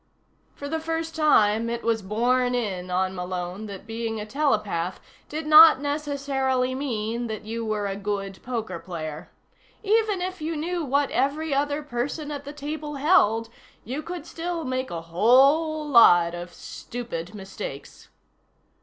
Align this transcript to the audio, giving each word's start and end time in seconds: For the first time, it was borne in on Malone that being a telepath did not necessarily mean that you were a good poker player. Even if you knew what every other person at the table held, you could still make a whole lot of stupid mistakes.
For 0.55 0.67
the 0.67 0.79
first 0.79 1.15
time, 1.15 1.69
it 1.69 1.83
was 1.83 2.01
borne 2.01 2.55
in 2.55 2.89
on 2.89 3.13
Malone 3.13 3.67
that 3.67 3.85
being 3.85 4.19
a 4.19 4.25
telepath 4.25 4.99
did 5.29 5.45
not 5.45 5.79
necessarily 5.79 6.73
mean 6.73 7.27
that 7.27 7.43
you 7.45 7.63
were 7.63 7.85
a 7.85 7.95
good 7.95 8.41
poker 8.41 8.79
player. 8.79 9.29
Even 9.83 10.19
if 10.19 10.41
you 10.41 10.55
knew 10.55 10.83
what 10.83 11.11
every 11.11 11.53
other 11.53 11.83
person 11.83 12.31
at 12.31 12.45
the 12.45 12.51
table 12.51 12.95
held, 12.95 13.49
you 13.85 14.01
could 14.01 14.25
still 14.25 14.63
make 14.65 14.89
a 14.89 15.01
whole 15.01 15.87
lot 15.87 16.33
of 16.33 16.51
stupid 16.51 17.35
mistakes. 17.35 18.09